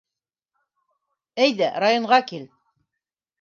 Әйҙә, 1.45 1.67
районға 1.85 2.19
кил. 2.33 2.49